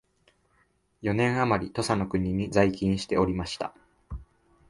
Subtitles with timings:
[1.03, 3.71] 四年あまり土佐の国に在勤しておりました